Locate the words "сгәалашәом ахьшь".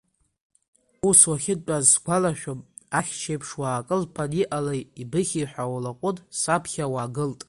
1.93-3.25